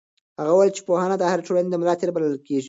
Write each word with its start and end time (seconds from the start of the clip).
هغه 0.39 0.51
وویل 0.53 0.71
چې 0.77 0.81
پوهنه 0.87 1.15
د 1.17 1.23
هرې 1.31 1.43
ټولنې 1.47 1.69
د 1.71 1.75
ملا 1.81 1.93
تیر 1.99 2.09
بلل 2.15 2.33
کېږي. 2.47 2.59